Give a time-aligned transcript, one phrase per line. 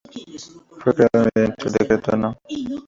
[0.79, 2.35] Fue creado mediante el Decreto No.